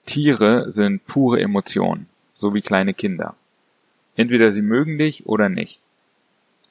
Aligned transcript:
Tiere 0.06 0.72
sind 0.72 1.06
pure 1.06 1.40
Emotion, 1.40 2.06
so 2.34 2.54
wie 2.54 2.62
kleine 2.62 2.94
Kinder. 2.94 3.34
Entweder 4.16 4.52
sie 4.52 4.62
mögen 4.62 4.96
dich 4.96 5.26
oder 5.26 5.48
nicht. 5.48 5.80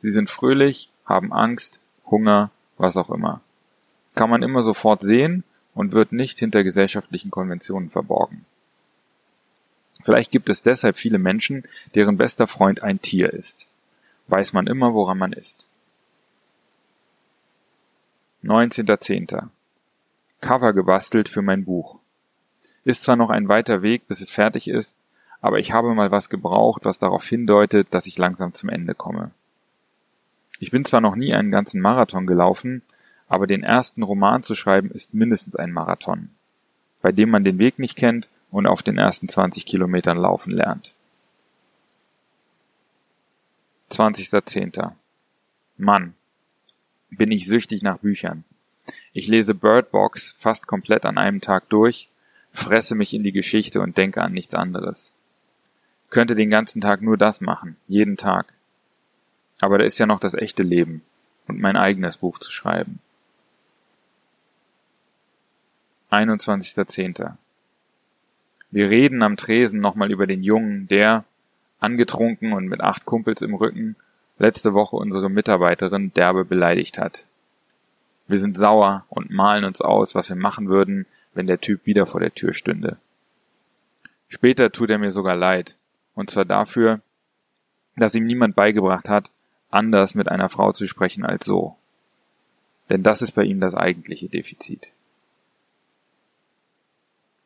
Sie 0.01 0.11
sind 0.11 0.29
fröhlich, 0.29 0.89
haben 1.05 1.33
Angst, 1.33 1.79
Hunger, 2.05 2.51
was 2.77 2.97
auch 2.97 3.09
immer. 3.09 3.41
Kann 4.15 4.29
man 4.29 4.43
immer 4.43 4.63
sofort 4.63 5.01
sehen 5.03 5.43
und 5.73 5.91
wird 5.91 6.11
nicht 6.11 6.39
hinter 6.39 6.63
gesellschaftlichen 6.63 7.31
Konventionen 7.31 7.89
verborgen. 7.89 8.45
Vielleicht 10.03 10.31
gibt 10.31 10.49
es 10.49 10.63
deshalb 10.63 10.97
viele 10.97 11.19
Menschen, 11.19 11.63
deren 11.95 12.17
bester 12.17 12.47
Freund 12.47 12.81
ein 12.81 13.01
Tier 13.01 13.33
ist. 13.33 13.67
Weiß 14.27 14.53
man 14.53 14.67
immer, 14.67 14.93
woran 14.93 15.17
man 15.17 15.33
ist. 15.33 15.65
19.10. 18.43 19.49
Cover 20.39 20.73
gebastelt 20.73 21.27
für 21.29 21.41
mein 21.41 21.65
Buch. 21.65 21.97
Ist 22.85 23.03
zwar 23.03 23.17
noch 23.17 23.29
ein 23.29 23.49
weiter 23.49 23.81
Weg, 23.81 24.07
bis 24.07 24.21
es 24.21 24.31
fertig 24.31 24.69
ist, 24.69 25.03
aber 25.41 25.59
ich 25.59 25.73
habe 25.73 25.93
mal 25.93 26.11
was 26.11 26.29
gebraucht, 26.29 26.85
was 26.85 26.99
darauf 26.99 27.25
hindeutet, 27.25 27.87
dass 27.91 28.05
ich 28.05 28.17
langsam 28.17 28.53
zum 28.53 28.69
Ende 28.69 28.95
komme. 28.95 29.31
Ich 30.59 30.71
bin 30.71 30.85
zwar 30.85 31.01
noch 31.01 31.15
nie 31.15 31.33
einen 31.33 31.51
ganzen 31.51 31.81
Marathon 31.81 32.25
gelaufen, 32.25 32.81
aber 33.27 33.47
den 33.47 33.63
ersten 33.63 34.03
Roman 34.03 34.43
zu 34.43 34.55
schreiben 34.55 34.89
ist 34.91 35.13
mindestens 35.13 35.55
ein 35.55 35.71
Marathon, 35.71 36.29
bei 37.01 37.11
dem 37.11 37.29
man 37.29 37.43
den 37.43 37.59
Weg 37.59 37.79
nicht 37.79 37.95
kennt 37.95 38.29
und 38.51 38.67
auf 38.67 38.81
den 38.81 38.97
ersten 38.97 39.27
20 39.27 39.65
Kilometern 39.65 40.17
laufen 40.17 40.51
lernt. 40.51 40.93
20.10. 43.91 44.93
Mann, 45.77 46.13
bin 47.09 47.31
ich 47.31 47.47
süchtig 47.47 47.81
nach 47.81 47.99
Büchern. 47.99 48.43
Ich 49.13 49.27
lese 49.27 49.53
Bird 49.53 49.91
Box 49.91 50.35
fast 50.37 50.67
komplett 50.67 51.05
an 51.05 51.17
einem 51.17 51.41
Tag 51.41 51.69
durch, 51.69 52.09
fresse 52.51 52.95
mich 52.95 53.13
in 53.13 53.23
die 53.23 53.31
Geschichte 53.31 53.81
und 53.81 53.97
denke 53.97 54.21
an 54.21 54.33
nichts 54.33 54.55
anderes. 54.55 55.11
Könnte 56.09 56.35
den 56.35 56.49
ganzen 56.49 56.81
Tag 56.81 57.01
nur 57.01 57.17
das 57.17 57.41
machen, 57.41 57.75
jeden 57.87 58.17
Tag. 58.17 58.53
Aber 59.59 59.77
da 59.77 59.85
ist 59.85 59.97
ja 59.97 60.05
noch 60.05 60.19
das 60.19 60.33
echte 60.33 60.63
Leben 60.63 61.01
und 61.47 61.59
mein 61.59 61.75
eigenes 61.75 62.17
Buch 62.17 62.39
zu 62.39 62.51
schreiben. 62.51 62.99
21.10. 66.11 67.33
Wir 68.71 68.89
reden 68.89 69.23
am 69.23 69.37
Tresen 69.37 69.79
nochmal 69.79 70.11
über 70.11 70.27
den 70.27 70.43
Jungen, 70.43 70.87
der, 70.87 71.25
angetrunken 71.79 72.53
und 72.53 72.67
mit 72.67 72.81
acht 72.81 73.05
Kumpels 73.05 73.41
im 73.41 73.55
Rücken, 73.55 73.95
letzte 74.39 74.73
Woche 74.73 74.95
unsere 74.95 75.29
Mitarbeiterin 75.29 76.13
derbe 76.13 76.45
beleidigt 76.45 76.97
hat. 76.97 77.27
Wir 78.27 78.37
sind 78.37 78.57
sauer 78.57 79.05
und 79.09 79.31
malen 79.31 79.63
uns 79.63 79.81
aus, 79.81 80.15
was 80.15 80.29
wir 80.29 80.35
machen 80.35 80.67
würden, 80.67 81.05
wenn 81.33 81.47
der 81.47 81.61
Typ 81.61 81.85
wieder 81.85 82.05
vor 82.05 82.19
der 82.19 82.33
Tür 82.33 82.53
stünde. 82.53 82.97
Später 84.27 84.71
tut 84.71 84.89
er 84.89 84.97
mir 84.97 85.11
sogar 85.11 85.35
leid, 85.35 85.75
und 86.13 86.29
zwar 86.29 86.45
dafür, 86.45 86.99
dass 87.95 88.15
ihm 88.15 88.25
niemand 88.25 88.55
beigebracht 88.55 89.07
hat, 89.07 89.31
anders 89.69 90.15
mit 90.15 90.29
einer 90.29 90.49
Frau 90.49 90.71
zu 90.71 90.87
sprechen 90.87 91.25
als 91.25 91.45
so. 91.45 91.75
Denn 92.89 93.03
das 93.03 93.21
ist 93.21 93.33
bei 93.33 93.43
ihm 93.43 93.59
das 93.59 93.75
eigentliche 93.75 94.29
Defizit. 94.29 94.91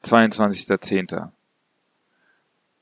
22.10. 0.04 1.30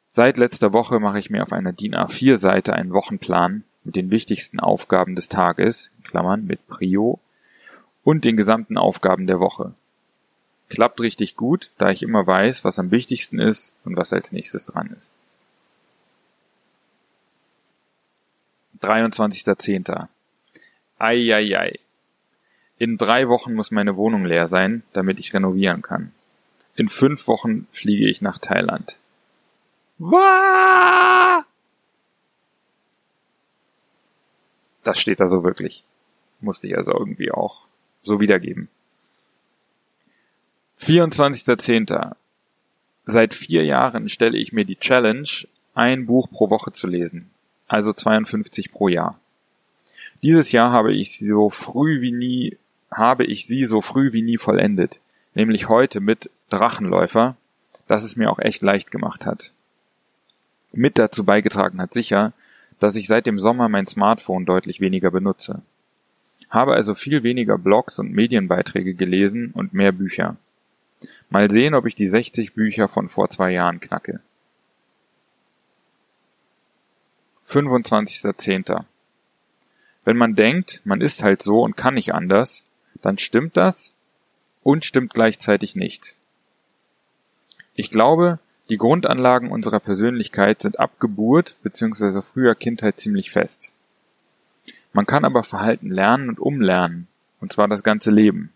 Seit 0.10 0.38
letzter 0.38 0.74
Woche 0.74 1.00
mache 1.00 1.20
ich 1.20 1.30
mir 1.30 1.44
auf 1.44 1.54
einer 1.54 1.74
DIN 1.74 1.96
A4-Seite 1.96 2.74
einen 2.74 2.94
Wochenplan 2.94 3.64
mit 3.84 3.96
den 3.96 4.10
wichtigsten 4.10 4.60
Aufgaben 4.60 5.16
des 5.16 5.30
Tages, 5.30 5.92
Klammern 6.04 6.46
mit 6.46 6.68
Prio, 6.68 7.20
und 8.04 8.26
den 8.26 8.38
gesamten 8.38 8.78
Aufgaben 8.78 9.28
der 9.28 9.40
Woche. 9.40 9.74
Klappt 10.70 11.02
richtig 11.02 11.36
gut, 11.36 11.72
da 11.78 11.90
ich 11.90 12.04
immer 12.04 12.26
weiß, 12.26 12.64
was 12.64 12.80
am 12.80 12.92
wichtigsten 12.92 13.40
ist 13.40 13.74
und 13.86 13.96
was 13.96 14.14
als 14.14 14.32
nächstes 14.32 14.66
dran 14.66 14.96
ist. 14.98 15.20
23.10. 18.82 20.08
Eieiei. 20.98 21.80
In 22.78 22.98
drei 22.98 23.28
Wochen 23.28 23.54
muss 23.54 23.72
meine 23.72 23.98
Wohnung 23.98 24.26
leer 24.26 24.48
sein, 24.48 24.84
damit 24.94 25.20
ich 25.20 25.34
renovieren 25.34 25.82
kann. 25.82 26.14
In 26.76 26.88
fünf 26.88 27.28
Wochen 27.28 27.68
fliege 27.72 28.08
ich 28.10 28.22
nach 28.22 28.40
Thailand. 28.40 28.98
Wah! 29.98 31.46
Das 34.84 34.98
steht 34.98 35.20
da 35.20 35.28
so 35.28 35.44
wirklich. 35.44 35.84
Musste 36.40 36.68
ich 36.68 36.78
also 36.78 36.94
irgendwie 36.94 37.32
auch 37.32 37.66
so 38.04 38.22
wiedergeben. 38.22 38.70
24.10. 40.80 42.16
Seit 43.06 43.34
vier 43.34 43.66
Jahren 43.66 44.08
stelle 44.08 44.38
ich 44.38 44.54
mir 44.54 44.64
die 44.64 44.78
Challenge, 44.78 45.28
ein 45.74 46.06
Buch 46.06 46.30
pro 46.30 46.50
Woche 46.50 46.72
zu 46.72 46.88
lesen, 46.88 47.30
also 47.70 47.94
52 47.94 48.72
pro 48.72 48.90
Jahr. 48.90 49.20
Dieses 50.22 50.52
Jahr 50.52 50.72
habe 50.72 50.94
ich 50.94 51.12
sie 51.12 51.28
so 51.28 51.50
früh 51.50 52.02
wie 52.02 52.12
nie, 52.12 52.58
habe 52.92 53.24
ich 53.24 53.46
sie 53.48 53.66
so 53.66 53.82
früh 53.82 54.12
wie 54.12 54.22
nie 54.22 54.38
vollendet, 54.38 55.00
nämlich 55.34 55.70
heute 55.70 56.02
mit 56.02 56.30
Drachenläufer, 56.50 57.38
das 57.88 58.04
es 58.04 58.18
mir 58.18 58.30
auch 58.30 58.40
echt 58.40 58.62
leicht 58.62 58.92
gemacht 58.92 59.26
hat. 59.26 59.54
Mit 60.74 61.00
dazu 61.00 61.24
beigetragen 61.24 61.82
hat 61.82 61.94
sicher, 61.94 62.34
dass 62.80 62.96
ich 62.96 63.08
seit 63.08 63.26
dem 63.26 63.40
Sommer 63.40 63.70
mein 63.70 63.88
Smartphone 63.88 64.46
deutlich 64.46 64.82
weniger 64.82 65.12
benutze. 65.12 65.62
Habe 66.50 66.74
also 66.74 66.96
viel 66.96 67.24
weniger 67.24 67.58
Blogs 67.58 68.00
und 68.00 68.12
Medienbeiträge 68.12 68.96
gelesen 68.96 69.52
und 69.52 69.74
mehr 69.74 69.92
Bücher. 69.92 70.36
Mal 71.30 71.50
sehen, 71.50 71.76
ob 71.76 71.86
ich 71.86 71.96
die 71.96 72.08
60 72.08 72.54
Bücher 72.54 72.88
von 72.88 73.08
vor 73.08 73.30
zwei 73.30 73.52
Jahren 73.52 73.80
knacke. 73.80 74.20
25.10. 77.50 78.86
Wenn 80.06 80.18
man 80.18 80.36
denkt, 80.36 80.82
man 80.84 81.02
ist 81.02 81.24
halt 81.24 81.42
so 81.42 81.64
und 81.64 81.76
kann 81.76 81.96
nicht 81.96 82.14
anders, 82.14 82.64
dann 83.02 83.18
stimmt 83.18 83.58
das 83.58 83.92
und 84.62 84.86
stimmt 84.86 85.16
gleichzeitig 85.16 85.76
nicht. 85.76 86.16
Ich 87.74 87.90
glaube, 87.90 88.38
die 88.70 88.78
Grundanlagen 88.78 89.50
unserer 89.50 89.80
Persönlichkeit 89.80 90.62
sind 90.62 90.80
ab 90.80 91.00
Geburt 91.00 91.56
bzw. 91.64 92.22
früher 92.22 92.54
Kindheit 92.54 93.00
ziemlich 93.00 93.32
fest. 93.32 93.72
Man 94.94 95.08
kann 95.08 95.26
aber 95.26 95.44
Verhalten 95.44 95.90
lernen 95.90 96.30
und 96.30 96.40
umlernen, 96.40 97.08
und 97.42 97.52
zwar 97.52 97.68
das 97.68 97.84
ganze 97.84 98.12
Leben. 98.12 98.54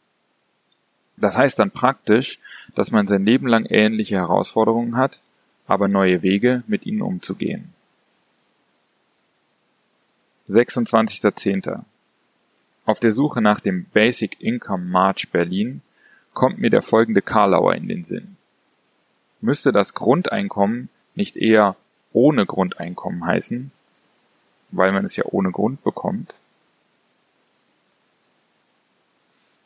Das 1.17 1.35
heißt 1.35 1.57
dann 1.57 1.71
praktisch, 1.71 2.37
dass 2.75 2.91
man 2.91 3.07
sein 3.07 3.25
Leben 3.25 3.47
lang 3.47 3.65
ähnliche 3.65 4.17
Herausforderungen 4.17 4.97
hat, 4.97 5.19
aber 5.65 5.87
neue 5.87 6.21
Wege, 6.21 6.63
mit 6.67 6.85
ihnen 6.85 7.01
umzugehen. 7.01 7.73
26.10. 10.53 11.83
Auf 12.85 12.99
der 12.99 13.11
Suche 13.11 13.41
nach 13.41 13.59
dem 13.59 13.85
Basic 13.85 14.39
Income 14.39 14.85
March 14.85 15.29
Berlin 15.31 15.81
kommt 16.33 16.59
mir 16.59 16.69
der 16.69 16.81
folgende 16.81 17.21
Karlauer 17.21 17.75
in 17.75 17.87
den 17.87 18.03
Sinn. 18.03 18.37
Müsste 19.41 19.71
das 19.71 19.93
Grundeinkommen 19.93 20.89
nicht 21.15 21.37
eher 21.37 21.75
ohne 22.11 22.45
Grundeinkommen 22.45 23.25
heißen, 23.25 23.71
weil 24.71 24.91
man 24.91 25.05
es 25.05 25.15
ja 25.15 25.25
ohne 25.25 25.51
Grund 25.51 25.83
bekommt? 25.83 26.33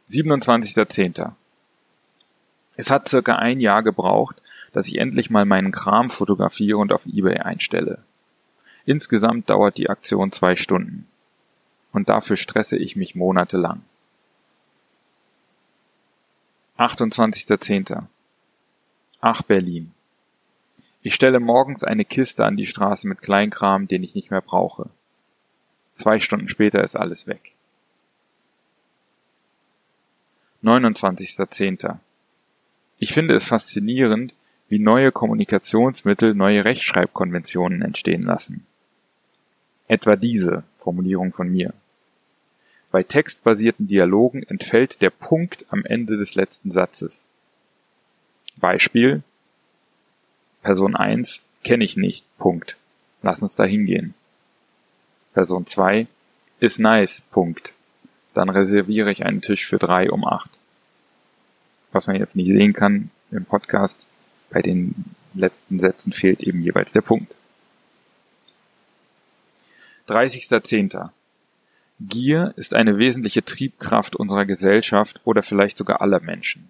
27.10. 0.10 1.31
Es 2.78 2.89
hat 2.89 3.10
circa 3.10 3.36
ein 3.36 3.60
Jahr 3.60 3.84
gebraucht, 3.84 4.42
dass 4.72 4.88
ich 4.88 5.00
endlich 5.00 5.30
mal 5.30 5.45
meinen 5.45 5.72
Kram 5.72 6.10
fotografiere 6.10 6.78
und 6.78 6.94
auf 6.94 7.06
eBay 7.06 7.39
einstelle. 7.39 8.04
Insgesamt 8.88 9.50
dauert 9.50 9.78
die 9.78 9.89
Aktion 9.89 10.31
zwei 10.31 10.56
Stunden. 10.56 11.07
Und 11.92 12.07
dafür 12.07 12.38
stresse 12.38 12.78
ich 12.78 12.95
mich 12.95 13.16
monatelang. 13.16 13.81
28.10. 16.78 18.04
Ach 19.19 19.42
Berlin. 19.42 19.92
Ich 21.01 21.13
stelle 21.13 21.42
morgens 21.42 21.84
eine 21.84 22.06
Kiste 22.06 22.45
an 22.45 22.56
die 22.56 22.66
Straße 22.66 23.10
mit 23.10 23.22
Kleinkram, 23.22 23.89
den 23.89 24.04
ich 24.04 24.16
nicht 24.16 24.31
mehr 24.31 24.42
brauche. 24.42 24.89
Zwei 25.95 26.22
Stunden 26.22 26.48
später 26.48 26.81
ist 26.81 26.95
alles 26.95 27.28
weg. 27.28 27.51
29.10. 30.63 31.98
Ich 33.00 33.12
finde 33.12 33.34
es 33.34 33.44
faszinierend, 33.44 34.34
wie 34.69 34.80
neue 34.80 35.12
Kommunikationsmittel 35.12 36.34
neue 36.34 36.63
Rechtschreibkonventionen 36.63 37.81
entstehen 37.81 38.24
lassen. 38.24 38.66
Etwa 39.88 40.16
diese 40.16 40.63
Formulierung 40.80 41.34
von 41.34 41.50
mir. 41.50 41.74
Bei 42.92 43.04
textbasierten 43.04 43.88
Dialogen 43.88 44.44
entfällt 44.44 45.01
der 45.01 45.10
Punkt 45.10 45.66
am 45.69 45.86
Ende 45.86 46.18
des 46.18 46.36
letzten 46.36 46.72
Satzes. 46.72 47.30
Beispiel 48.57 49.24
Person 50.62 50.95
1 50.95 51.42
kenne 51.63 51.84
ich 51.84 51.95
nicht. 51.95 52.25
Punkt. 52.38 52.75
Lass 53.22 53.42
uns 53.42 53.56
da 53.56 53.63
hingehen. 53.63 54.13
Person 55.34 55.66
2 55.66 56.07
ist 56.60 56.80
nice. 56.80 57.22
Punkt. 57.31 57.74
Dann 58.34 58.50
reserviere 58.50 59.12
ich 59.12 59.25
einen 59.25 59.42
Tisch 59.42 59.66
für 59.66 59.78
drei 59.78 60.12
um 60.12 60.25
acht. 60.25 60.51
Was 61.92 62.07
man 62.07 62.18
jetzt 62.18 62.36
nicht 62.36 62.48
sehen 62.48 62.74
kann 62.74 63.12
im 63.31 63.45
Podcast, 63.45 64.07
bei 64.50 64.62
den 64.62 64.94
letzten 65.34 65.80
Sätzen 65.80 66.12
fehlt 66.12 66.42
eben 66.42 66.62
jeweils 66.62 66.92
der 66.92 67.01
Punkt. 67.01 67.37
30.10. 70.07 71.09
Gier 72.00 72.54
ist 72.56 72.75
eine 72.75 72.98
wesentliche 72.98 73.44
Triebkraft 73.44 74.15
unserer 74.15 74.45
Gesellschaft 74.45 75.19
oder 75.25 75.44
vielleicht 75.44 75.77
sogar 75.77 76.01
aller 76.01 76.19
Menschen. 76.19 76.69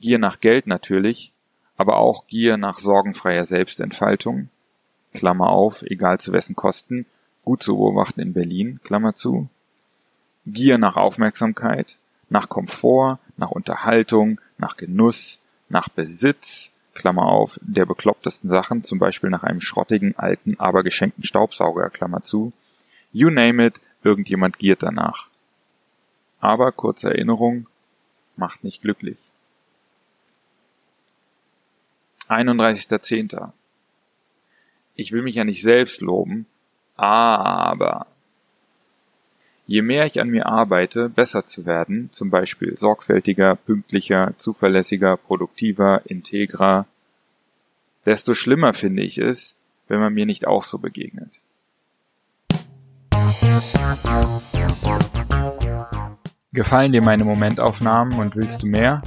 Gier 0.00 0.18
nach 0.18 0.40
Geld 0.40 0.66
natürlich, 0.66 1.32
aber 1.76 1.96
auch 1.96 2.26
Gier 2.26 2.56
nach 2.56 2.78
sorgenfreier 2.78 3.44
Selbstentfaltung, 3.44 4.50
Klammer 5.14 5.48
auf, 5.48 5.82
egal 5.82 6.20
zu 6.20 6.32
wessen 6.32 6.56
Kosten, 6.56 7.06
gut 7.44 7.62
zu 7.62 7.76
beobachten 7.76 8.20
in 8.20 8.32
Berlin, 8.32 8.80
Klammer 8.84 9.14
zu, 9.14 9.48
Gier 10.46 10.78
nach 10.78 10.96
Aufmerksamkeit, 10.96 11.96
nach 12.28 12.48
Komfort, 12.48 13.18
nach 13.36 13.50
Unterhaltung, 13.50 14.40
nach 14.58 14.76
Genuss, 14.76 15.40
nach 15.68 15.88
Besitz, 15.88 16.70
Klammer 16.94 17.26
auf, 17.26 17.58
der 17.62 17.86
beklopptesten 17.86 18.48
Sachen, 18.48 18.84
zum 18.84 18.98
Beispiel 18.98 19.30
nach 19.30 19.42
einem 19.42 19.60
schrottigen, 19.60 20.14
alten, 20.16 20.58
aber 20.58 20.82
geschenkten 20.82 21.24
Staubsauger, 21.24 21.90
Klammer 21.90 22.22
zu. 22.22 22.52
You 23.12 23.30
name 23.30 23.66
it, 23.66 23.80
irgendjemand 24.02 24.58
giert 24.58 24.82
danach. 24.82 25.28
Aber, 26.40 26.72
kurze 26.72 27.08
Erinnerung, 27.08 27.66
macht 28.36 28.64
nicht 28.64 28.82
glücklich. 28.82 29.18
31.10. 32.28 33.52
Ich 34.94 35.12
will 35.12 35.22
mich 35.22 35.34
ja 35.34 35.44
nicht 35.44 35.62
selbst 35.62 36.00
loben, 36.00 36.46
aber 36.96 38.06
je 39.66 39.82
mehr 39.82 40.06
ich 40.06 40.20
an 40.20 40.28
mir 40.28 40.46
arbeite, 40.46 41.08
besser 41.08 41.46
zu 41.46 41.66
werden, 41.66 42.08
zum 42.12 42.30
Beispiel 42.30 42.76
sorgfältiger, 42.76 43.56
pünktlicher, 43.56 44.34
zuverlässiger, 44.38 45.16
produktiver, 45.16 46.02
integrer, 46.04 46.86
desto 48.04 48.34
schlimmer 48.34 48.74
finde 48.74 49.02
ich 49.02 49.18
es, 49.18 49.54
wenn 49.88 49.98
man 50.00 50.12
mir 50.12 50.26
nicht 50.26 50.46
auch 50.46 50.64
so 50.64 50.78
begegnet. 50.78 51.40
Gefallen 56.52 56.92
dir 56.92 57.02
meine 57.02 57.24
Momentaufnahmen 57.24 58.18
und 58.18 58.36
willst 58.36 58.62
du 58.62 58.66
mehr? 58.66 59.02